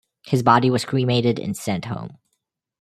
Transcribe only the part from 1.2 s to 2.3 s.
and sent home.